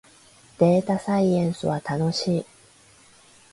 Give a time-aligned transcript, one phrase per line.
[0.57, 2.45] データサイエンスは楽しい